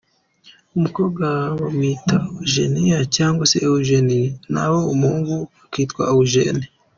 [0.77, 1.25] Umukobwa
[1.59, 5.35] bamwita Eugenia cyangwa Eugénie naho umuhungu
[5.65, 6.65] akitwa Eugene,.